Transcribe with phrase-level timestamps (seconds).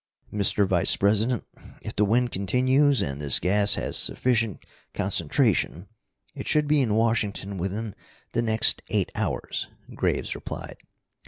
[0.33, 0.65] "Mr.
[0.65, 1.45] Vice president,
[1.83, 5.87] if the wind continues, and this gas has sufficient concentration,
[6.33, 7.93] it should be in Washington within
[8.31, 10.77] the next eight hours." Graves replied.